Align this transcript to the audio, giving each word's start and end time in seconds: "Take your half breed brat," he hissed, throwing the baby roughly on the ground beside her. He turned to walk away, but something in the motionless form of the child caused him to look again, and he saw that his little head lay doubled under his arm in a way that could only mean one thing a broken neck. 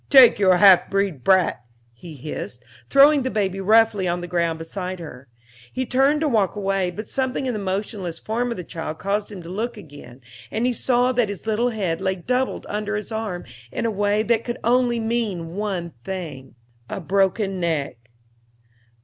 "Take 0.09 0.39
your 0.39 0.57
half 0.57 0.89
breed 0.89 1.23
brat," 1.23 1.63
he 1.93 2.15
hissed, 2.15 2.63
throwing 2.89 3.21
the 3.21 3.29
baby 3.29 3.61
roughly 3.61 4.07
on 4.07 4.19
the 4.19 4.27
ground 4.27 4.57
beside 4.57 4.97
her. 4.99 5.27
He 5.71 5.85
turned 5.85 6.21
to 6.21 6.27
walk 6.27 6.55
away, 6.55 6.89
but 6.89 7.07
something 7.07 7.45
in 7.45 7.53
the 7.53 7.59
motionless 7.59 8.17
form 8.17 8.49
of 8.49 8.57
the 8.57 8.63
child 8.63 8.97
caused 8.97 9.31
him 9.31 9.43
to 9.43 9.49
look 9.49 9.77
again, 9.77 10.21
and 10.49 10.65
he 10.65 10.73
saw 10.73 11.11
that 11.11 11.29
his 11.29 11.45
little 11.45 11.69
head 11.69 12.01
lay 12.01 12.15
doubled 12.15 12.65
under 12.67 12.95
his 12.95 13.11
arm 13.11 13.45
in 13.71 13.85
a 13.85 13.91
way 13.91 14.23
that 14.23 14.43
could 14.43 14.57
only 14.63 14.99
mean 14.99 15.53
one 15.55 15.91
thing 16.03 16.55
a 16.89 16.99
broken 16.99 17.59
neck. 17.59 18.09